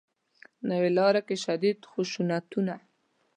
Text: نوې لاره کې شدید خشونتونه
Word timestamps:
نوې 0.69 0.89
لاره 0.97 1.21
کې 1.27 1.35
شدید 1.43 1.79
خشونتونه 1.91 2.73